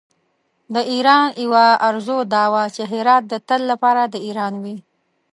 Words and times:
د 0.73 0.75
ایران 0.91 1.27
یوه 1.43 1.65
آرزو 1.87 2.17
دا 2.35 2.43
وه 2.53 2.63
چې 2.75 2.81
هرات 2.91 3.23
د 3.27 3.33
تل 3.47 3.61
لپاره 3.71 4.01
د 4.13 4.15
ایران 4.27 4.53
وي. 4.63 4.77